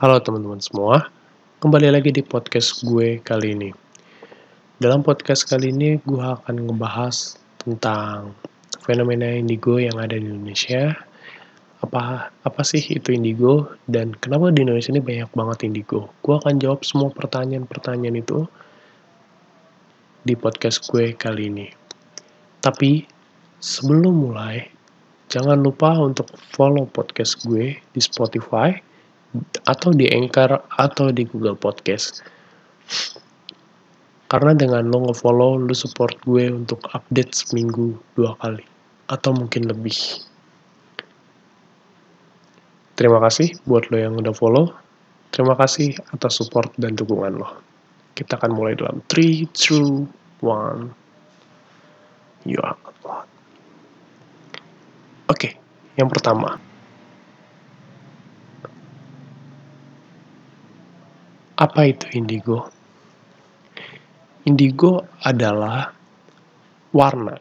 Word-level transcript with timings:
Halo 0.00 0.16
teman-teman 0.16 0.64
semua, 0.64 1.12
kembali 1.60 1.92
lagi 1.92 2.08
di 2.08 2.24
podcast 2.24 2.88
gue 2.88 3.20
kali 3.20 3.52
ini. 3.52 3.68
Dalam 4.80 5.04
podcast 5.04 5.44
kali 5.44 5.76
ini 5.76 6.00
gue 6.00 6.24
akan 6.24 6.56
ngebahas 6.56 7.36
tentang 7.60 8.32
fenomena 8.80 9.28
indigo 9.28 9.76
yang 9.76 10.00
ada 10.00 10.16
di 10.16 10.24
Indonesia. 10.24 10.96
Apa 11.84 12.32
apa 12.32 12.62
sih 12.64 12.80
itu 12.80 13.12
indigo 13.12 13.76
dan 13.92 14.16
kenapa 14.24 14.48
di 14.48 14.64
Indonesia 14.64 14.88
ini 14.88 15.04
banyak 15.04 15.36
banget 15.36 15.68
indigo? 15.68 16.08
Gue 16.24 16.40
akan 16.40 16.56
jawab 16.56 16.80
semua 16.80 17.12
pertanyaan-pertanyaan 17.12 18.24
itu 18.24 18.48
di 20.24 20.32
podcast 20.32 20.80
gue 20.88 21.12
kali 21.12 21.52
ini. 21.52 21.68
Tapi 22.64 23.04
sebelum 23.60 24.32
mulai, 24.32 24.64
jangan 25.28 25.60
lupa 25.60 25.92
untuk 26.00 26.32
follow 26.56 26.88
podcast 26.88 27.44
gue 27.44 27.76
di 27.76 28.00
Spotify 28.00 28.88
atau 29.66 29.94
di 29.94 30.10
Anchor 30.10 30.58
atau 30.74 31.14
di 31.14 31.22
Google 31.26 31.54
Podcast. 31.54 32.22
Karena 34.30 34.54
dengan 34.54 34.86
lo 34.86 35.10
nge-follow, 35.10 35.58
lo 35.58 35.74
support 35.74 36.14
gue 36.22 36.46
untuk 36.50 36.78
update 36.94 37.34
seminggu 37.34 37.98
dua 38.14 38.38
kali. 38.38 38.62
Atau 39.10 39.34
mungkin 39.34 39.66
lebih. 39.66 39.94
Terima 42.94 43.18
kasih 43.18 43.58
buat 43.66 43.90
lo 43.90 43.98
yang 43.98 44.14
udah 44.14 44.30
follow. 44.30 44.70
Terima 45.34 45.58
kasih 45.58 45.98
atas 46.14 46.38
support 46.38 46.70
dan 46.78 46.94
dukungan 46.94 47.42
lo. 47.42 47.58
Kita 48.14 48.38
akan 48.38 48.54
mulai 48.54 48.78
dalam 48.78 49.02
3, 49.10 49.50
2, 49.50 50.42
1. 50.42 50.94
You 52.46 52.62
are. 52.62 52.78
Oke, 55.30 55.54
yang 55.94 56.10
pertama. 56.10 56.69
Apa 61.60 61.92
itu 61.92 62.08
indigo? 62.16 62.72
Indigo 64.48 65.04
adalah 65.20 65.92
warna. 66.96 67.36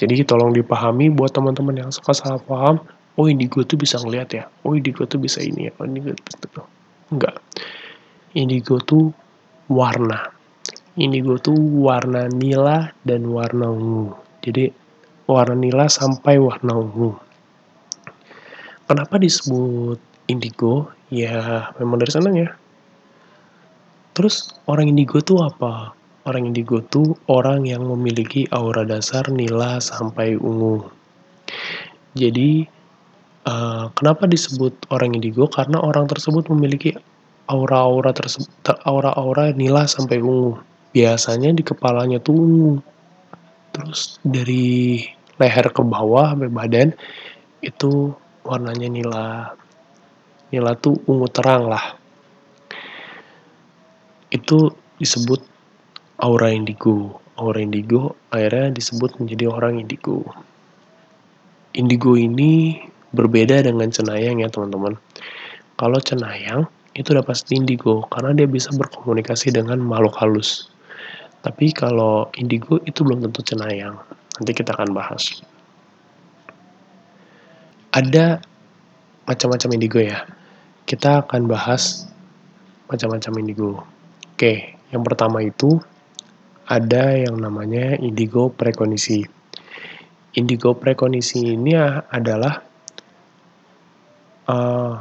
Jadi 0.00 0.24
tolong 0.24 0.56
dipahami 0.56 1.12
buat 1.12 1.28
teman-teman 1.36 1.76
yang 1.76 1.90
suka 1.92 2.16
salah 2.16 2.40
paham, 2.40 2.80
oh 3.20 3.28
indigo 3.28 3.60
tuh 3.68 3.76
bisa 3.76 4.00
ngeliat 4.00 4.32
ya, 4.32 4.48
oh 4.64 4.72
indigo 4.72 5.04
tuh 5.04 5.20
bisa 5.20 5.44
ini 5.44 5.68
ya, 5.68 5.72
oh 5.76 5.84
indigo 5.84 6.16
tuh 6.16 6.64
enggak. 7.12 7.36
Indigo 8.32 8.80
tuh 8.80 9.12
warna. 9.68 10.32
Indigo 10.96 11.36
tuh 11.36 11.60
warna 11.84 12.32
nila 12.32 12.96
dan 13.04 13.28
warna 13.28 13.68
ungu. 13.68 14.16
Jadi 14.40 14.72
warna 15.28 15.52
nila 15.52 15.92
sampai 15.92 16.40
warna 16.40 16.80
ungu. 16.80 17.12
Kenapa 18.88 19.20
disebut 19.20 20.00
indigo? 20.32 20.96
Ya 21.12 21.68
memang 21.76 22.00
dari 22.00 22.08
sana 22.08 22.32
ya. 22.32 22.56
Terus 24.18 24.50
orang 24.66 24.90
indigo 24.90 25.22
tuh 25.22 25.46
apa? 25.46 25.94
Orang 26.26 26.50
indigo 26.50 26.82
tuh 26.82 27.14
orang 27.30 27.70
yang 27.70 27.86
memiliki 27.86 28.50
aura 28.50 28.82
dasar 28.82 29.30
nila 29.30 29.78
sampai 29.78 30.34
ungu. 30.34 30.82
Jadi 32.18 32.66
uh, 33.46 33.94
kenapa 33.94 34.26
disebut 34.26 34.90
orang 34.90 35.14
indigo? 35.14 35.46
Karena 35.46 35.78
orang 35.78 36.10
tersebut 36.10 36.50
memiliki 36.50 36.98
aura-aura 37.46 38.10
tersebut 38.10 38.50
aura-aura 38.82 39.54
nila 39.54 39.86
sampai 39.86 40.18
ungu. 40.18 40.58
Biasanya 40.90 41.54
di 41.54 41.62
kepalanya 41.62 42.18
tuh 42.18 42.34
ungu. 42.34 42.74
Terus 43.70 44.18
dari 44.26 44.98
leher 45.38 45.70
ke 45.70 45.86
bawah 45.86 46.34
sampai 46.34 46.50
badan 46.50 46.90
itu 47.62 48.10
warnanya 48.42 48.90
nila. 48.90 49.54
Nila 50.50 50.74
tuh 50.74 50.98
ungu 51.06 51.30
terang 51.30 51.70
lah 51.70 51.97
itu 54.34 54.72
disebut 55.00 55.40
aura 56.20 56.52
indigo. 56.52 57.22
Aura 57.38 57.62
indigo 57.62 58.18
akhirnya 58.34 58.74
disebut 58.74 59.16
menjadi 59.22 59.48
orang 59.48 59.80
indigo. 59.80 60.26
Indigo 61.78 62.18
ini 62.18 62.82
berbeda 63.14 63.62
dengan 63.64 63.88
cenayang 63.88 64.42
ya 64.42 64.50
teman-teman. 64.50 64.98
Kalau 65.78 65.98
cenayang 66.02 66.66
itu 66.98 67.14
udah 67.14 67.22
pasti 67.22 67.54
indigo 67.54 68.02
karena 68.10 68.34
dia 68.34 68.50
bisa 68.50 68.74
berkomunikasi 68.74 69.54
dengan 69.54 69.78
makhluk 69.78 70.18
halus. 70.18 70.68
Tapi 71.46 71.70
kalau 71.70 72.26
indigo 72.34 72.82
itu 72.82 73.06
belum 73.06 73.22
tentu 73.22 73.46
cenayang. 73.46 73.94
Nanti 74.38 74.50
kita 74.50 74.74
akan 74.74 74.90
bahas. 74.90 75.38
Ada 77.94 78.42
macam-macam 79.30 79.70
indigo 79.78 80.02
ya. 80.02 80.26
Kita 80.90 81.22
akan 81.22 81.46
bahas 81.46 82.10
macam-macam 82.90 83.32
indigo. 83.38 83.70
Oke, 84.38 84.78
yang 84.94 85.02
pertama 85.02 85.42
itu 85.42 85.82
ada 86.70 87.10
yang 87.10 87.42
namanya 87.42 87.98
indigo 87.98 88.46
prekondisi. 88.54 89.26
Indigo 90.38 90.78
prekondisi 90.78 91.58
ini 91.58 91.74
adalah 92.06 92.62
uh, 94.46 94.94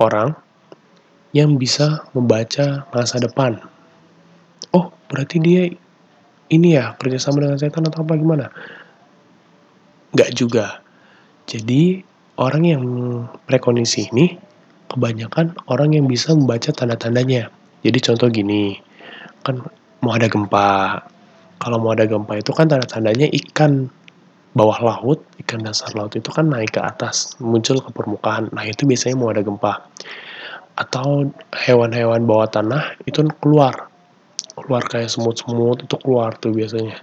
orang 0.00 0.32
yang 1.36 1.60
bisa 1.60 2.08
membaca 2.16 2.88
masa 2.88 3.20
depan. 3.20 3.60
Oh, 4.72 4.96
berarti 5.12 5.36
dia 5.36 5.68
ini 6.48 6.80
ya 6.80 6.96
kerjasama 6.96 7.44
dengan 7.44 7.60
setan 7.60 7.84
atau 7.84 8.00
apa 8.00 8.16
gimana? 8.16 8.48
Nggak 10.16 10.32
juga. 10.40 10.80
Jadi 11.44 12.00
orang 12.40 12.64
yang 12.64 12.82
prekondisi 13.44 14.08
ini 14.08 14.40
kebanyakan 14.88 15.52
orang 15.68 16.00
yang 16.00 16.08
bisa 16.08 16.32
membaca 16.32 16.72
tanda-tandanya. 16.72 17.59
Jadi 17.80 17.98
contoh 18.00 18.28
gini, 18.28 18.76
kan 19.40 19.60
mau 20.04 20.12
ada 20.12 20.28
gempa. 20.28 21.00
Kalau 21.60 21.76
mau 21.76 21.92
ada 21.92 22.08
gempa 22.08 22.40
itu 22.40 22.52
kan 22.56 22.68
tanda-tandanya 22.68 23.28
ikan 23.28 23.88
bawah 24.56 24.80
laut, 24.82 25.20
ikan 25.44 25.62
dasar 25.62 25.92
laut 25.94 26.16
itu 26.16 26.28
kan 26.32 26.50
naik 26.50 26.74
ke 26.74 26.80
atas, 26.82 27.36
muncul 27.38 27.78
ke 27.78 27.90
permukaan. 27.92 28.50
Nah, 28.50 28.64
itu 28.66 28.88
biasanya 28.88 29.16
mau 29.16 29.30
ada 29.30 29.44
gempa. 29.44 29.86
Atau 30.76 31.30
hewan-hewan 31.54 32.24
bawah 32.24 32.48
tanah 32.48 32.96
itu 33.04 33.20
keluar. 33.44 33.92
Keluar 34.56 34.82
kayak 34.88 35.12
semut-semut 35.12 35.84
itu 35.84 35.96
keluar 36.00 36.34
tuh 36.40 36.52
biasanya. 36.52 36.96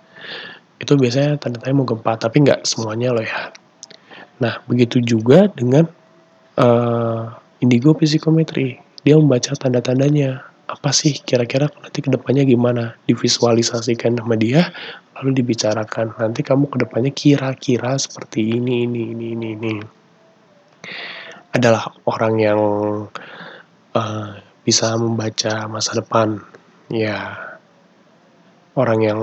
Itu 0.78 0.98
biasanya 0.98 1.42
tanda-tanda 1.42 1.74
mau 1.74 1.88
gempa, 1.88 2.18
tapi 2.18 2.46
nggak 2.46 2.66
semuanya 2.66 3.14
loh 3.14 3.26
ya. 3.26 3.54
Nah, 4.38 4.62
begitu 4.70 5.02
juga 5.02 5.50
dengan 5.50 5.90
uh, 6.58 7.34
indigo 7.62 7.94
psikometri. 7.98 8.78
Dia 9.02 9.18
membaca 9.18 9.56
tanda-tandanya 9.56 10.57
apa 10.68 10.92
sih 10.92 11.16
kira-kira 11.24 11.72
nanti 11.80 12.04
ke 12.04 12.12
depannya 12.12 12.44
gimana? 12.44 13.00
Divisualisasikan 13.08 14.20
sama 14.20 14.36
dia 14.36 14.68
lalu 15.16 15.40
dibicarakan. 15.40 16.12
Nanti 16.20 16.44
kamu 16.44 16.68
ke 16.68 16.78
depannya 16.84 17.12
kira-kira 17.16 17.96
seperti 17.96 18.60
ini 18.60 18.84
ini 18.84 19.16
ini 19.16 19.26
ini 19.34 19.48
ini. 19.56 19.74
Adalah 21.56 21.88
orang 22.04 22.36
yang 22.38 22.62
uh, 23.96 24.30
bisa 24.68 24.94
membaca 25.00 25.72
masa 25.72 25.96
depan. 25.96 26.44
Ya. 26.92 27.40
Orang 28.78 29.02
yang 29.02 29.22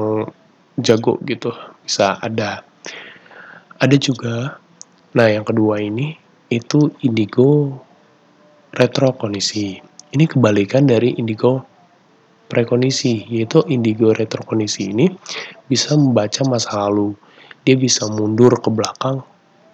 jago 0.81 1.21
gitu 1.28 1.53
bisa 1.84 2.16
ada. 2.25 2.65
Ada 3.78 3.97
juga. 4.00 4.59
Nah 5.15 5.28
yang 5.28 5.44
kedua 5.44 5.78
ini 5.78 6.16
itu 6.49 6.91
indigo 7.04 7.78
retrokondisi 8.75 9.94
ini 10.15 10.31
kebalikan 10.31 10.87
dari 10.87 11.19
indigo 11.19 11.67
prekondisi, 12.47 13.27
yaitu 13.27 13.67
indigo 13.67 14.15
retrokondisi 14.15 14.95
ini 14.95 15.11
bisa 15.67 15.99
membaca 15.99 16.47
masa 16.47 16.87
lalu. 16.87 17.19
Dia 17.67 17.75
bisa 17.75 18.07
mundur 18.07 18.55
ke 18.63 18.71
belakang 18.71 19.27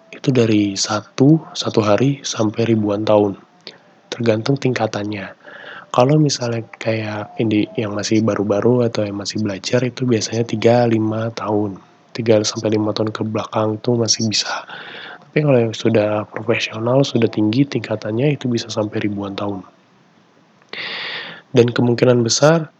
itu 0.09 0.33
dari 0.33 0.73
satu, 0.73 1.37
satu 1.53 1.79
hari 1.85 2.25
sampai 2.25 2.73
ribuan 2.73 3.05
tahun. 3.05 3.37
Tergantung 4.09 4.57
tingkatannya. 4.57 5.37
Kalau 5.91 6.15
misalnya 6.17 6.63
kayak 6.79 7.35
ini 7.37 7.67
yang 7.75 7.93
masih 7.93 8.23
baru-baru 8.23 8.87
atau 8.87 9.03
yang 9.03 9.19
masih 9.19 9.43
belajar 9.43 9.83
itu 9.83 10.07
biasanya 10.07 10.47
3-5 10.47 11.35
tahun. 11.35 11.71
3 12.15 12.47
sampai 12.47 12.69
5 12.79 12.95
tahun 12.95 13.11
ke 13.11 13.21
belakang 13.27 13.69
itu 13.77 13.89
masih 13.99 14.21
bisa. 14.31 14.63
Tapi 15.19 15.37
kalau 15.43 15.59
yang 15.59 15.75
sudah 15.75 16.23
profesional, 16.31 17.03
sudah 17.03 17.27
tinggi 17.27 17.67
tingkatannya 17.67 18.35
itu 18.39 18.47
bisa 18.47 18.71
sampai 18.71 19.03
ribuan 19.03 19.35
tahun 19.35 19.63
dan 21.51 21.67
kemungkinan 21.71 22.23
besar 22.23 22.71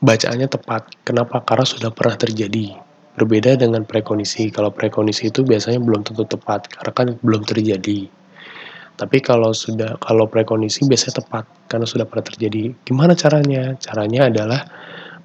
bacaannya 0.00 0.48
tepat. 0.48 0.90
Kenapa? 1.04 1.44
Karena 1.44 1.66
sudah 1.66 1.90
pernah 1.92 2.16
terjadi. 2.16 2.76
Berbeda 3.14 3.58
dengan 3.58 3.84
prekondisi. 3.84 4.48
Kalau 4.48 4.72
prekondisi 4.72 5.28
itu 5.28 5.44
biasanya 5.44 5.82
belum 5.82 6.06
tentu 6.06 6.24
tepat 6.24 6.70
karena 6.72 6.92
kan 6.94 7.08
belum 7.20 7.42
terjadi. 7.44 8.08
Tapi 9.00 9.18
kalau 9.24 9.56
sudah 9.56 9.96
kalau 10.04 10.28
prekondisi 10.28 10.84
biasanya 10.84 11.24
tepat 11.24 11.44
karena 11.68 11.86
sudah 11.88 12.04
pernah 12.04 12.24
terjadi. 12.26 12.72
Gimana 12.84 13.16
caranya? 13.16 13.76
Caranya 13.80 14.28
adalah 14.28 14.60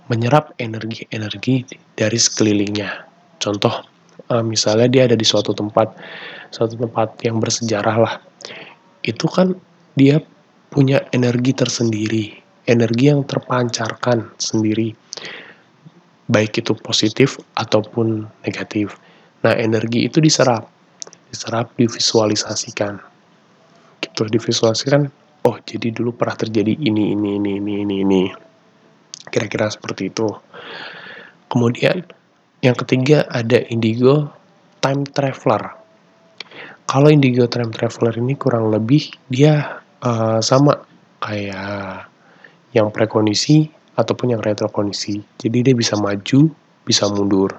menyerap 0.07 0.53
energi-energi 0.61 1.65
dari 1.97 2.19
sekelilingnya. 2.19 3.09
Contoh, 3.41 3.83
eh, 4.31 4.43
misalnya 4.45 4.87
dia 4.87 5.03
ada 5.09 5.17
di 5.17 5.25
suatu 5.25 5.51
tempat, 5.51 5.91
suatu 6.53 6.77
tempat 6.77 7.19
yang 7.25 7.41
bersejarah 7.41 7.97
lah. 7.97 8.15
Itu 9.01 9.27
kan 9.27 9.57
dia 9.97 10.21
punya 10.69 11.03
energi 11.15 11.55
tersendiri, 11.55 12.44
energi 12.65 13.13
yang 13.13 13.25
terpancarkan 13.25 14.33
sendiri, 14.37 14.93
baik 16.25 16.61
itu 16.61 16.73
positif 16.77 17.37
ataupun 17.53 18.25
negatif. 18.45 18.97
Nah, 19.45 19.53
energi 19.53 20.09
itu 20.09 20.17
diserap, 20.17 20.65
diserap, 21.29 21.73
divisualisasikan. 21.77 22.97
Gitu, 24.01 24.21
divisualisasikan, 24.25 25.05
oh 25.45 25.57
jadi 25.61 25.93
dulu 25.93 26.17
pernah 26.17 26.37
terjadi 26.37 26.73
ini, 26.73 27.13
ini, 27.13 27.37
ini, 27.37 27.51
ini, 27.61 27.73
ini, 27.85 27.95
ini. 28.01 28.23
Kira-kira 29.29 29.69
seperti 29.69 30.09
itu. 30.09 30.25
Kemudian, 31.45 32.01
yang 32.65 32.73
ketiga 32.73 33.29
ada 33.29 33.61
indigo 33.69 34.33
time 34.81 35.05
traveler. 35.05 35.77
Kalau 36.85 37.09
indigo 37.13 37.45
time 37.45 37.69
traveler 37.69 38.13
ini 38.17 38.33
kurang 38.33 38.73
lebih 38.73 39.13
dia 39.29 39.81
uh, 40.01 40.41
sama 40.41 40.81
kayak 41.21 42.09
yang 42.75 42.91
prekondisi 42.91 43.71
ataupun 43.95 44.35
yang 44.35 44.43
retrokondisi. 44.43 45.23
Jadi 45.39 45.71
dia 45.71 45.75
bisa 45.75 45.95
maju, 45.95 46.51
bisa 46.83 47.07
mundur. 47.07 47.55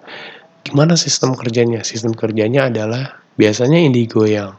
Gimana 0.61 0.93
sistem 0.95 1.33
kerjanya? 1.33 1.81
Sistem 1.81 2.13
kerjanya 2.13 2.69
adalah 2.69 3.17
biasanya 3.41 3.81
indigo 3.81 4.29
yang 4.29 4.53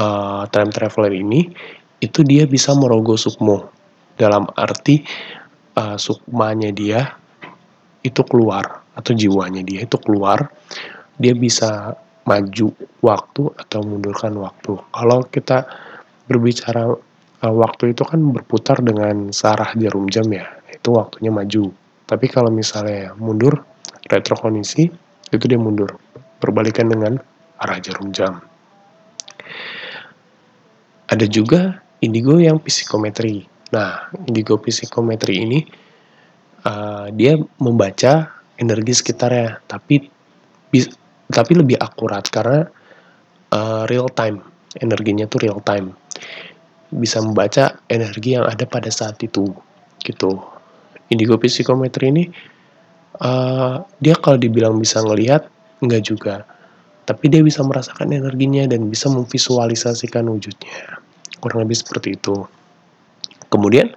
uh, 0.00 0.48
time 0.48 0.72
traveler 0.72 1.12
ini 1.12 1.52
itu 2.00 2.24
dia 2.24 2.44
bisa 2.48 2.72
merogoh 2.76 3.16
sukmo 3.16 3.68
dalam 4.16 4.48
arti 4.56 5.04
uh, 5.76 5.96
sukmanya 5.96 6.72
dia 6.72 7.16
itu 8.04 8.20
keluar 8.24 8.84
atau 8.96 9.12
jiwanya 9.12 9.64
dia 9.64 9.84
itu 9.84 9.96
keluar 10.00 10.48
dia 11.16 11.32
bisa 11.32 11.96
maju 12.28 12.72
waktu 13.00 13.42
atau 13.56 13.80
mundurkan 13.84 14.36
waktu 14.36 14.76
kalau 14.92 15.24
kita 15.28 15.64
berbicara 16.28 16.96
waktu 17.44 17.92
itu 17.92 18.02
kan 18.06 18.20
berputar 18.32 18.80
dengan 18.80 19.28
searah 19.28 19.76
jarum 19.76 20.08
jam 20.08 20.24
ya, 20.32 20.48
itu 20.72 20.88
waktunya 20.96 21.28
maju. 21.28 21.68
Tapi 22.06 22.26
kalau 22.32 22.48
misalnya 22.48 23.12
mundur, 23.18 23.60
retrokondisi, 24.08 24.88
itu 25.34 25.44
dia 25.44 25.60
mundur, 25.60 26.00
berbalikan 26.40 26.88
dengan 26.88 27.20
arah 27.60 27.78
jarum 27.82 28.14
jam. 28.14 28.40
Ada 31.10 31.26
juga 31.28 31.82
indigo 32.00 32.40
yang 32.40 32.62
psikometri. 32.62 33.44
Nah, 33.74 34.08
indigo 34.24 34.56
psikometri 34.56 35.42
ini 35.42 35.60
uh, 36.64 37.10
dia 37.12 37.36
membaca 37.60 38.32
energi 38.56 38.92
sekitarnya, 38.96 39.60
tapi 39.68 40.08
tapi 41.26 41.52
lebih 41.58 41.76
akurat 41.82 42.22
karena 42.30 42.70
uh, 43.50 43.82
real 43.90 44.06
time, 44.14 44.40
energinya 44.78 45.26
tuh 45.26 45.42
real 45.42 45.58
time 45.60 45.94
bisa 46.94 47.18
membaca 47.22 47.78
energi 47.90 48.38
yang 48.38 48.46
ada 48.46 48.62
pada 48.66 48.90
saat 48.92 49.18
itu 49.22 49.50
gitu. 50.06 50.38
Indigo 51.10 51.38
psikometri 51.38 52.10
ini 52.10 52.24
uh, 53.22 53.82
dia 54.02 54.14
kalau 54.18 54.38
dibilang 54.38 54.78
bisa 54.78 55.02
ngelihat 55.02 55.46
enggak 55.82 56.02
juga. 56.06 56.34
Tapi 57.06 57.30
dia 57.30 57.38
bisa 57.38 57.62
merasakan 57.62 58.10
energinya 58.10 58.66
dan 58.66 58.90
bisa 58.90 59.06
memvisualisasikan 59.06 60.26
wujudnya. 60.26 60.98
Kurang 61.38 61.62
lebih 61.62 61.78
seperti 61.78 62.18
itu. 62.18 62.42
Kemudian 63.46 63.94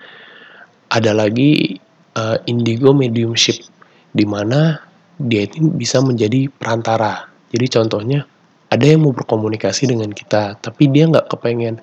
ada 0.93 1.17
lagi 1.17 1.81
uh, 2.13 2.37
indigo 2.45 2.93
mediumship 2.93 3.65
di 4.13 4.29
mana 4.29 4.77
dia 5.17 5.49
ini 5.49 5.73
bisa 5.73 5.97
menjadi 6.05 6.45
perantara. 6.53 7.25
Jadi 7.49 7.65
contohnya 7.65 8.29
ada 8.69 8.85
yang 8.85 9.01
mau 9.05 9.13
berkomunikasi 9.13 9.89
dengan 9.89 10.13
kita 10.13 10.57
tapi 10.61 10.93
dia 10.93 11.09
nggak 11.09 11.33
kepengen 11.33 11.81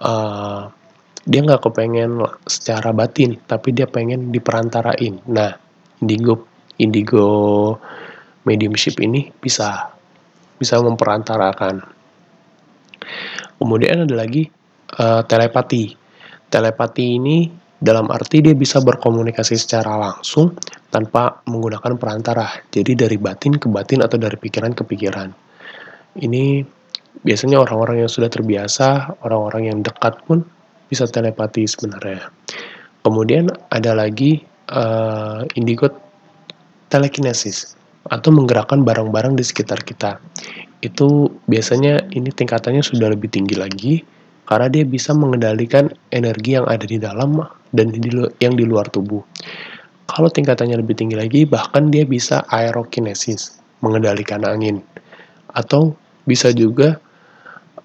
uh, 0.00 0.70
dia 1.26 1.40
nggak 1.42 1.62
kepengen 1.66 2.22
secara 2.46 2.94
batin 2.94 3.34
tapi 3.44 3.74
dia 3.74 3.90
pengen 3.90 4.30
diperantarain. 4.30 5.18
Nah 5.26 5.52
indigo 6.00 6.46
indigo 6.78 7.26
mediumship 8.46 9.00
ini 9.02 9.34
bisa 9.34 9.90
bisa 10.56 10.78
memperantarakan. 10.78 11.82
Kemudian 13.58 14.06
ada 14.06 14.14
lagi 14.14 14.46
uh, 15.00 15.22
telepati. 15.26 15.96
Telepati 16.46 17.04
ini 17.18 17.50
dalam 17.76 18.08
arti 18.08 18.40
dia 18.40 18.54
bisa 18.56 18.80
berkomunikasi 18.80 19.58
secara 19.58 19.98
langsung 19.98 20.56
tanpa 20.88 21.44
menggunakan 21.44 21.98
perantara 22.00 22.48
jadi 22.72 22.96
dari 22.96 23.20
batin 23.20 23.60
ke 23.60 23.68
batin 23.68 24.00
atau 24.00 24.16
dari 24.16 24.38
pikiran 24.38 24.72
ke 24.72 24.82
pikiran. 24.86 25.28
Ini 26.16 26.64
biasanya 27.22 27.62
orang-orang 27.62 28.04
yang 28.04 28.10
sudah 28.10 28.28
terbiasa, 28.28 29.16
orang-orang 29.24 29.72
yang 29.72 29.78
dekat 29.80 30.18
pun 30.26 30.44
bisa 30.90 31.06
telepati 31.08 31.64
sebenarnya. 31.66 32.28
Kemudian 33.06 33.50
ada 33.70 33.94
lagi 33.94 34.42
uh, 34.70 35.46
indigo 35.54 35.90
telekinesis 36.90 37.78
atau 38.10 38.30
menggerakkan 38.30 38.82
barang-barang 38.82 39.38
di 39.38 39.44
sekitar 39.46 39.82
kita. 39.82 40.18
Itu 40.82 41.30
biasanya 41.50 42.06
ini 42.14 42.30
tingkatannya 42.30 42.82
sudah 42.82 43.10
lebih 43.10 43.30
tinggi 43.30 43.58
lagi 43.58 43.94
karena 44.46 44.70
dia 44.70 44.84
bisa 44.86 45.10
mengendalikan 45.10 45.90
energi 46.14 46.54
yang 46.54 46.66
ada 46.70 46.86
di 46.86 46.98
dalam 47.02 47.42
dan 47.74 47.90
di, 47.90 47.98
yang 48.38 48.54
di 48.54 48.62
luar 48.62 48.86
tubuh. 48.90 49.22
Kalau 50.06 50.30
tingkatannya 50.30 50.78
lebih 50.78 50.94
tinggi 50.94 51.18
lagi, 51.18 51.42
bahkan 51.42 51.90
dia 51.90 52.06
bisa 52.06 52.46
aerokinesis, 52.54 53.58
mengendalikan 53.82 54.46
angin. 54.46 54.78
Atau 55.50 55.98
bisa 56.30 56.54
juga 56.54 57.02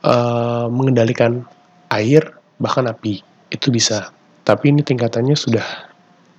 uh, 0.05 0.67
mengendalikan 0.69 1.45
air 1.91 2.21
bahkan 2.61 2.89
api 2.89 3.21
itu 3.51 3.67
bisa. 3.73 4.09
Tapi 4.41 4.73
ini 4.73 4.81
tingkatannya 4.81 5.37
sudah 5.37 5.65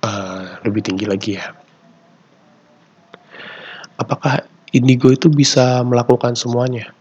uh, 0.03 0.59
lebih 0.67 0.83
tinggi 0.83 1.05
lagi 1.07 1.39
ya. 1.39 1.55
Apakah 3.95 4.43
indigo 4.75 5.13
itu 5.13 5.31
bisa 5.31 5.85
melakukan 5.85 6.35
semuanya? 6.35 6.91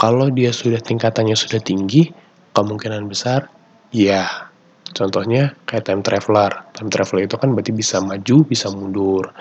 Kalau 0.00 0.32
dia 0.32 0.50
sudah 0.50 0.80
tingkatannya 0.80 1.36
sudah 1.36 1.60
tinggi 1.60 2.10
kemungkinan 2.56 3.06
besar 3.06 3.50
ya. 3.92 4.48
Contohnya 4.92 5.56
kayak 5.64 5.88
time 5.88 6.02
traveler. 6.04 6.52
Time 6.76 6.90
traveler 6.92 7.24
itu 7.24 7.36
kan 7.36 7.52
berarti 7.52 7.72
bisa 7.72 8.00
maju 8.00 8.36
bisa 8.44 8.68
mundur. 8.72 9.32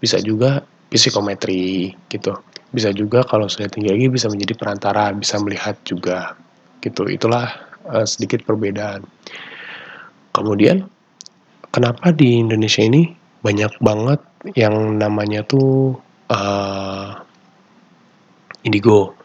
Bisa 0.00 0.18
juga 0.22 0.62
psikometri 0.90 1.94
gitu 2.10 2.34
bisa 2.70 2.94
juga 2.94 3.26
kalau 3.26 3.50
sudah 3.50 3.66
tinggi 3.66 3.90
lagi 3.90 4.06
bisa 4.06 4.30
menjadi 4.30 4.54
perantara, 4.54 5.10
bisa 5.14 5.38
melihat 5.42 5.76
juga. 5.82 6.38
Gitu. 6.78 7.06
Itulah 7.10 7.50
uh, 7.90 8.06
sedikit 8.06 8.46
perbedaan. 8.46 9.04
Kemudian 10.30 10.86
kenapa 11.74 12.14
di 12.14 12.38
Indonesia 12.38 12.86
ini 12.86 13.10
banyak 13.42 13.82
banget 13.82 14.20
yang 14.54 14.96
namanya 14.96 15.42
tuh 15.42 15.98
uh, 16.30 17.18
indigo? 18.62 19.18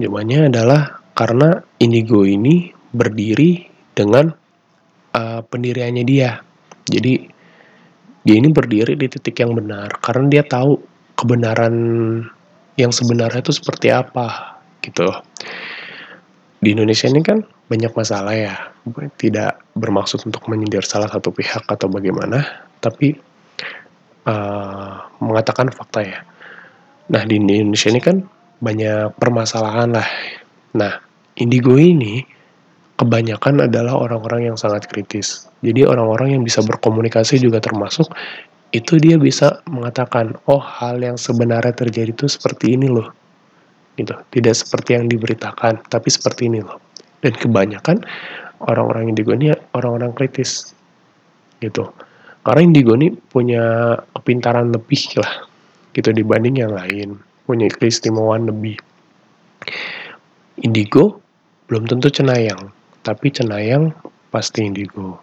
Jawabannya 0.00 0.48
adalah 0.48 1.04
karena 1.12 1.60
indigo 1.82 2.24
ini 2.24 2.72
berdiri 2.94 3.68
dengan 3.92 4.32
uh, 5.12 5.40
pendiriannya 5.44 6.04
dia. 6.06 6.40
Jadi 6.88 7.28
dia 8.24 8.36
ini 8.36 8.48
berdiri 8.52 8.96
di 8.96 9.06
titik 9.08 9.40
yang 9.40 9.56
benar 9.56 9.88
karena 10.04 10.26
dia 10.28 10.44
tahu 10.44 10.76
kebenaran 11.16 11.74
yang 12.78 12.94
sebenarnya 12.94 13.42
itu 13.42 13.50
seperti 13.50 13.90
apa 13.90 14.56
gitu. 14.86 15.10
Di 16.62 16.74
Indonesia 16.74 17.10
ini 17.10 17.20
kan 17.20 17.42
banyak 17.68 17.92
masalah 17.92 18.32
ya, 18.32 18.54
tidak 19.18 19.60
bermaksud 19.74 20.24
untuk 20.24 20.46
menyindir 20.46 20.86
salah 20.86 21.10
satu 21.10 21.34
pihak 21.34 21.66
atau 21.68 21.90
bagaimana, 21.90 22.40
tapi 22.78 23.18
uh, 24.24 24.94
mengatakan 25.20 25.68
fakta 25.74 26.00
ya. 26.06 26.18
Nah 27.10 27.22
di 27.26 27.36
Indonesia 27.38 27.90
ini 27.90 28.00
kan 28.00 28.16
banyak 28.62 29.18
permasalahan 29.18 29.92
lah. 29.94 30.08
Nah 30.78 30.98
indigo 31.38 31.78
ini 31.78 32.22
kebanyakan 32.98 33.70
adalah 33.70 33.94
orang-orang 33.94 34.50
yang 34.50 34.56
sangat 34.58 34.90
kritis. 34.90 35.46
Jadi 35.62 35.86
orang-orang 35.86 36.38
yang 36.38 36.42
bisa 36.42 36.62
berkomunikasi 36.66 37.38
juga 37.38 37.62
termasuk 37.62 38.10
itu 38.68 39.00
dia 39.00 39.16
bisa 39.16 39.64
mengatakan, 39.64 40.36
oh 40.44 40.60
hal 40.60 41.00
yang 41.00 41.16
sebenarnya 41.16 41.72
terjadi 41.72 42.12
itu 42.12 42.28
seperti 42.28 42.76
ini 42.76 42.88
loh. 42.88 43.08
Gitu. 43.96 44.12
Tidak 44.12 44.54
seperti 44.54 45.00
yang 45.00 45.08
diberitakan, 45.08 45.88
tapi 45.88 46.08
seperti 46.12 46.52
ini 46.52 46.60
loh. 46.60 46.76
Dan 47.24 47.34
kebanyakan 47.34 48.04
orang-orang 48.68 49.10
indigo 49.10 49.32
ini 49.32 49.50
orang-orang 49.72 50.12
kritis. 50.12 50.76
Gitu. 51.58 51.88
Karena 52.44 52.60
indigo 52.62 52.94
ini 52.94 53.10
punya 53.12 53.96
kepintaran 54.14 54.70
lebih 54.70 55.20
lah 55.20 55.48
gitu 55.96 56.14
dibanding 56.14 56.62
yang 56.62 56.72
lain. 56.72 57.18
Punya 57.48 57.66
keistimewaan 57.72 58.46
lebih. 58.46 58.76
Indigo 60.60 61.24
belum 61.66 61.88
tentu 61.88 62.12
cenayang, 62.12 62.72
tapi 63.04 63.32
cenayang 63.32 63.92
pasti 64.28 64.64
indigo 64.64 65.20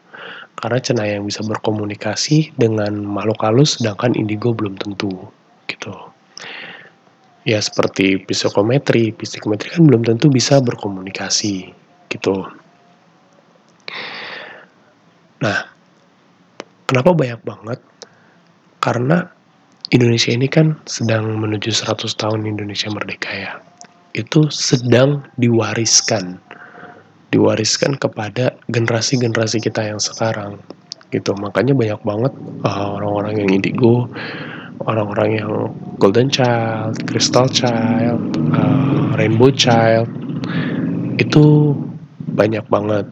karena 0.56 0.80
cenayang 0.80 1.24
bisa 1.28 1.44
berkomunikasi 1.44 2.56
dengan 2.56 2.96
makhluk 3.04 3.44
halus 3.44 3.80
sedangkan 3.80 4.16
indigo 4.16 4.56
belum 4.56 4.80
tentu 4.80 5.12
gitu 5.68 5.94
ya 7.46 7.60
seperti 7.62 8.24
psikometri 8.24 9.12
psikometri 9.14 9.74
kan 9.76 9.84
belum 9.86 10.02
tentu 10.08 10.32
bisa 10.32 10.60
berkomunikasi 10.64 11.72
gitu 12.10 12.48
Nah, 15.46 15.68
kenapa 16.88 17.12
banyak 17.12 17.42
banget? 17.46 17.80
Karena 18.82 19.30
Indonesia 19.94 20.34
ini 20.34 20.50
kan 20.50 20.80
sedang 20.90 21.38
menuju 21.38 21.70
100 21.70 22.16
tahun 22.18 22.50
Indonesia 22.50 22.90
merdeka 22.90 23.30
ya. 23.30 23.54
Itu 24.16 24.50
sedang 24.50 25.28
diwariskan. 25.38 26.42
Diwariskan 27.36 28.00
kepada 28.00 28.56
generasi-generasi 28.72 29.60
kita 29.60 29.92
yang 29.92 30.00
sekarang 30.00 30.64
gitu. 31.12 31.36
Makanya 31.36 31.76
banyak 31.76 32.02
banget 32.08 32.34
uh, 32.64 32.96
orang-orang 32.96 33.36
uh, 33.36 33.40
yang 33.44 33.50
indigo, 33.60 34.08
orang-orang 34.88 35.30
yang 35.44 35.52
golden 36.00 36.32
child, 36.32 36.96
crystal 37.04 37.52
child, 37.52 38.24
uh, 38.56 39.12
rainbow 39.20 39.52
child 39.52 40.08
itu 41.20 41.76
banyak 42.32 42.64
banget 42.72 43.08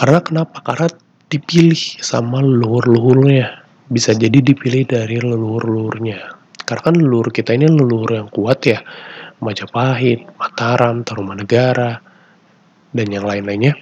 karena 0.00 0.24
kenapa? 0.24 0.64
Karena 0.64 0.88
dipilih 1.28 2.00
sama 2.00 2.40
leluhur-leluhurnya. 2.40 3.68
Bisa 3.92 4.16
jadi 4.16 4.40
dipilih 4.40 4.88
dari 4.88 5.20
leluhur-leluhurnya. 5.20 6.40
Karena 6.64 6.82
kan 6.88 6.96
leluhur 6.96 7.28
kita 7.28 7.52
ini 7.52 7.68
leluhur 7.68 8.16
yang 8.16 8.32
kuat 8.32 8.64
ya. 8.64 8.80
Majapahit, 9.40 10.24
Mataram, 10.36 11.02
Tarumanegara, 11.02 12.00
dan 12.92 13.06
yang 13.08 13.24
lain-lainnya. 13.24 13.76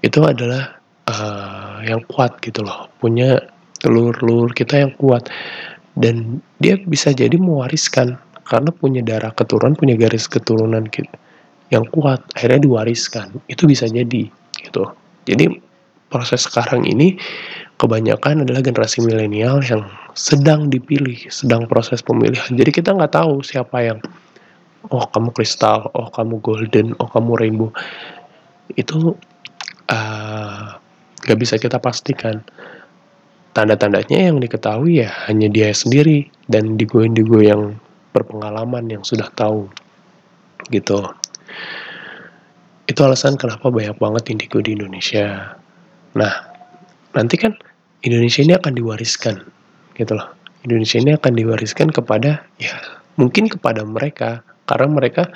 Itu 0.00 0.24
adalah 0.24 0.80
uh, 1.10 1.82
yang 1.84 2.02
kuat 2.06 2.38
gitu 2.42 2.62
loh. 2.62 2.88
Punya 2.98 3.38
leluhur-leluhur 3.82 4.54
kita 4.54 4.86
yang 4.86 4.92
kuat. 4.96 5.28
Dan 5.94 6.38
dia 6.62 6.78
bisa 6.78 7.10
jadi 7.10 7.34
mewariskan. 7.36 8.16
Karena 8.46 8.70
punya 8.74 9.02
darah 9.02 9.30
keturunan, 9.30 9.78
punya 9.78 9.94
garis 9.94 10.26
keturunan 10.26 10.86
yang 11.70 11.86
kuat. 11.90 12.22
Akhirnya 12.34 12.66
diwariskan. 12.66 13.38
Itu 13.46 13.70
bisa 13.70 13.86
jadi 13.86 14.26
gitu 14.60 14.84
jadi 15.28 15.60
proses 16.10 16.48
sekarang 16.48 16.88
ini 16.88 17.14
kebanyakan 17.78 18.44
adalah 18.44 18.60
generasi 18.64 19.04
milenial 19.04 19.62
yang 19.62 19.86
sedang 20.18 20.66
dipilih, 20.66 21.30
sedang 21.30 21.70
proses 21.70 22.02
pemilihan. 22.02 22.50
Jadi 22.50 22.70
kita 22.74 22.92
nggak 22.92 23.14
tahu 23.14 23.44
siapa 23.46 23.78
yang, 23.84 23.98
oh 24.88 25.04
kamu 25.12 25.36
kristal, 25.36 25.92
oh 25.92 26.08
kamu 26.08 26.40
golden, 26.40 26.96
oh 26.96 27.08
kamu 27.12 27.36
rainbow. 27.36 27.70
Itu 28.72 29.20
uh, 29.92 30.66
nggak 31.26 31.38
bisa 31.38 31.60
kita 31.60 31.76
pastikan. 31.76 32.40
Tanda-tandanya 33.50 34.30
yang 34.30 34.38
diketahui 34.38 35.02
ya 35.02 35.10
hanya 35.26 35.50
dia 35.50 35.74
sendiri 35.74 36.30
dan 36.46 36.78
digo-digo 36.78 37.42
yang 37.42 37.76
berpengalaman 38.14 38.86
yang 38.88 39.02
sudah 39.02 39.26
tahu 39.34 39.66
gitu. 40.70 41.02
Itu 42.86 43.00
alasan 43.02 43.38
kenapa 43.38 43.70
banyak 43.70 43.98
banget 43.98 44.34
indigo 44.34 44.62
di 44.62 44.78
Indonesia. 44.78 45.58
Nah, 46.14 46.34
nanti 47.14 47.38
kan 47.38 47.54
Indonesia 48.02 48.42
ini 48.42 48.54
akan 48.54 48.72
diwariskan, 48.74 49.36
gitu 49.98 50.12
loh. 50.14 50.30
Indonesia 50.66 50.98
ini 50.98 51.14
akan 51.14 51.32
diwariskan 51.34 51.88
kepada, 51.94 52.46
ya 52.58 52.74
mungkin 53.14 53.46
kepada 53.46 53.86
mereka, 53.86 54.42
karena 54.70 54.86
mereka 54.86 55.26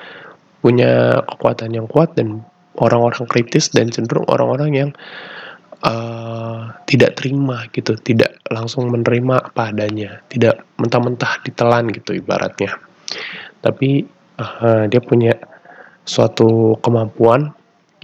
punya 0.62 1.20
kekuatan 1.26 1.74
yang 1.74 1.90
kuat 1.90 2.14
dan 2.14 2.46
orang-orang 2.78 3.26
kritis 3.26 3.68
dan 3.74 3.90
cenderung 3.90 4.24
orang-orang 4.30 4.70
yang 4.72 4.90
uh, 5.84 6.72
tidak 6.88 7.20
terima 7.20 7.66
gitu, 7.74 7.94
tidak 8.00 8.38
langsung 8.48 8.88
menerima 8.88 9.52
apa 9.52 9.74
adanya, 9.74 10.22
tidak 10.32 10.64
mentah-mentah 10.80 11.42
ditelan 11.44 11.90
gitu 11.92 12.16
ibaratnya. 12.16 12.72
Tapi 13.60 14.08
uh, 14.40 14.88
dia 14.88 15.00
punya 15.04 15.36
suatu 16.08 16.80
kemampuan 16.80 17.52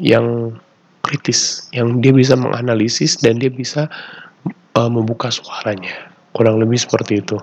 yang 0.00 0.56
kritis, 1.00 1.68
yang 1.72 2.04
dia 2.04 2.12
bisa 2.12 2.36
menganalisis 2.36 3.20
dan 3.20 3.40
dia 3.40 3.48
bisa 3.48 3.88
uh, 4.76 4.90
membuka 4.90 5.32
suaranya. 5.32 6.12
Kurang 6.36 6.62
lebih 6.62 6.78
seperti 6.78 7.24
itu. 7.24 7.36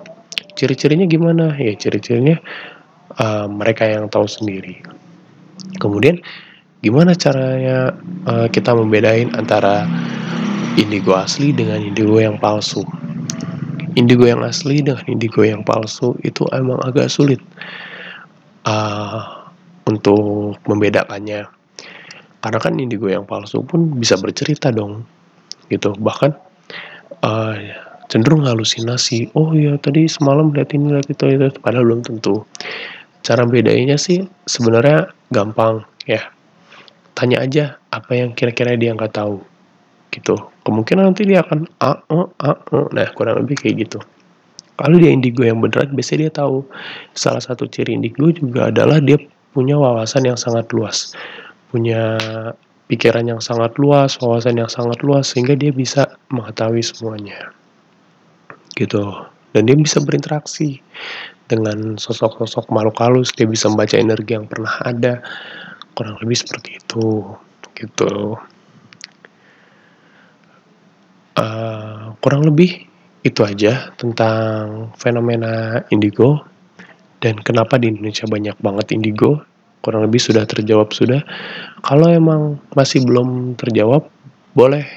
Ciri-cirinya 0.57 1.05
gimana? 1.05 1.53
Ya 1.59 1.75
ciri-cirinya 1.77 2.39
uh, 3.15 3.47
mereka 3.47 3.87
yang 3.87 4.11
tahu 4.11 4.27
sendiri. 4.27 4.83
Kemudian 5.79 6.19
gimana 6.83 7.15
caranya 7.15 7.95
uh, 8.27 8.47
kita 8.51 8.75
membedain 8.75 9.31
antara 9.39 9.87
indigo 10.75 11.15
asli 11.15 11.55
dengan 11.55 11.79
indigo 11.79 12.19
yang 12.19 12.35
palsu? 12.35 12.83
Indigo 13.97 14.27
yang 14.29 14.43
asli 14.43 14.83
dengan 14.83 15.01
indigo 15.07 15.41
yang 15.41 15.63
palsu 15.63 16.13
itu 16.27 16.43
emang 16.53 16.77
agak 16.83 17.07
sulit. 17.07 17.39
Uh, 18.67 19.37
untuk 19.87 20.59
membedakannya 20.67 21.47
karena 22.43 22.59
kan 22.61 22.73
indigo 22.77 23.07
yang 23.07 23.23
palsu 23.23 23.63
pun 23.63 23.97
bisa 23.97 24.19
bercerita 24.19 24.69
dong 24.69 25.07
gitu 25.71 25.95
bahkan 25.97 26.35
uh, 27.23 27.55
cenderung 28.11 28.45
halusinasi 28.45 29.31
oh 29.33 29.55
ya 29.55 29.79
tadi 29.79 30.05
semalam 30.05 30.51
lihat 30.53 30.75
ini 30.75 30.95
lihat 30.95 31.07
itu 31.11 31.25
itu 31.27 31.47
padahal 31.59 31.87
belum 31.87 32.01
tentu 32.05 32.43
cara 33.27 33.43
bedainya 33.43 33.99
sih 33.99 34.23
sebenarnya 34.47 35.11
gampang 35.35 35.83
ya 36.07 36.23
tanya 37.11 37.43
aja 37.43 37.75
apa 37.91 38.15
yang 38.15 38.31
kira-kira 38.31 38.79
dia 38.79 38.95
nggak 38.95 39.11
tahu 39.19 39.43
gitu 40.15 40.39
kemungkinan 40.63 41.11
nanti 41.11 41.27
dia 41.27 41.43
akan 41.43 41.67
a 41.83 41.99
a 42.07 42.19
a, 42.39 42.51
a. 42.55 42.79
nah 42.95 43.07
kurang 43.11 43.43
lebih 43.43 43.59
kayak 43.59 43.83
gitu 43.83 43.99
kalau 44.79 44.95
dia 44.95 45.11
indigo 45.11 45.43
yang 45.43 45.59
beneran 45.59 45.91
biasanya 45.91 46.29
dia 46.29 46.33
tahu 46.39 46.63
salah 47.17 47.43
satu 47.43 47.67
ciri 47.67 47.97
indigo 47.97 48.31
juga 48.31 48.71
adalah 48.71 49.01
dia 49.03 49.19
punya 49.57 49.73
wawasan 49.73 50.29
yang 50.29 50.37
sangat 50.37 50.69
luas, 50.69 51.17
punya 51.73 52.21
pikiran 52.85 53.25
yang 53.25 53.41
sangat 53.41 53.73
luas, 53.81 54.21
wawasan 54.21 54.61
yang 54.61 54.69
sangat 54.69 55.01
luas 55.01 55.33
sehingga 55.33 55.57
dia 55.57 55.73
bisa 55.73 56.05
mengetahui 56.29 56.85
semuanya. 56.85 57.49
Gitu. 58.77 59.01
Dan 59.57 59.65
dia 59.65 59.73
bisa 59.73 59.97
berinteraksi 59.97 60.77
dengan 61.47 61.95
sosok-sosok 61.95 62.69
makhluk 62.69 62.99
halus, 62.99 63.31
dia 63.33 63.47
bisa 63.47 63.71
membaca 63.71 63.95
energi 63.95 64.35
yang 64.35 64.45
pernah 64.45 64.75
ada. 64.83 65.23
Kurang 65.95 66.19
lebih 66.21 66.37
seperti 66.37 66.77
itu. 66.77 67.23
Gitu. 67.73 68.37
Uh, 71.37 72.17
kurang 72.21 72.43
lebih 72.45 72.87
itu 73.21 73.41
aja 73.43 73.91
tentang 73.99 74.89
fenomena 74.95 75.83
indigo 75.91 76.41
dan 77.19 77.37
kenapa 77.43 77.75
di 77.75 77.91
Indonesia 77.91 78.25
banyak 78.25 78.57
banget 78.57 78.95
indigo 78.95 79.43
kurang 79.83 80.07
lebih 80.07 80.17
sudah 80.17 80.47
terjawab 80.47 80.95
sudah 80.95 81.21
kalau 81.85 82.09
emang 82.09 82.57
masih 82.73 83.05
belum 83.05 83.59
terjawab 83.59 84.09
boleh 84.57 84.87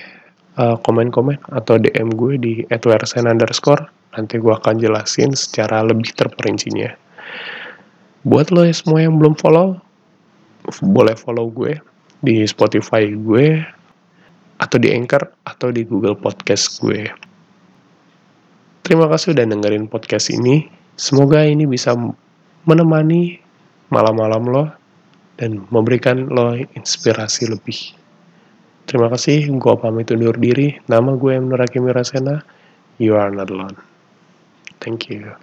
uh, 0.56 0.80
komen-komen 0.80 1.36
atau 1.52 1.76
DM 1.76 2.08
gue 2.16 2.32
di 2.40 2.52
@wersen 2.70 3.28
underscore 3.28 3.99
nanti 4.16 4.38
gue 4.38 4.52
akan 4.52 4.80
jelasin 4.80 5.34
secara 5.34 5.84
lebih 5.86 6.10
terperincinya 6.14 6.94
buat 8.26 8.50
lo 8.52 8.66
ya 8.66 8.74
semua 8.74 9.04
yang 9.04 9.16
belum 9.16 9.38
follow 9.38 9.78
boleh 10.84 11.16
follow 11.16 11.48
gue 11.50 11.78
di 12.20 12.44
Spotify 12.44 13.08
gue 13.10 13.64
atau 14.60 14.76
di 14.76 14.92
Anchor 14.92 15.24
atau 15.46 15.72
di 15.72 15.86
Google 15.88 16.18
Podcast 16.18 16.82
gue 16.84 17.08
terima 18.84 19.08
kasih 19.08 19.32
udah 19.32 19.46
dengerin 19.46 19.88
podcast 19.88 20.28
ini 20.34 20.80
Semoga 21.00 21.48
ini 21.48 21.64
bisa 21.64 21.96
menemani 22.68 23.40
malam-malam 23.88 24.44
lo 24.44 24.64
dan 25.40 25.64
memberikan 25.72 26.28
lo 26.28 26.52
inspirasi 26.76 27.48
lebih. 27.48 27.96
Terima 28.84 29.08
kasih, 29.08 29.48
gue 29.48 29.74
pamit 29.80 30.12
undur 30.12 30.36
diri. 30.36 30.76
Nama 30.92 31.16
gue 31.16 31.40
Nur 31.40 31.56
Hakim 31.56 31.88
Mirasena. 31.88 32.44
You 33.00 33.16
are 33.16 33.32
not 33.32 33.48
alone. 33.48 33.89
Thank 34.80 35.10
you. 35.10 35.36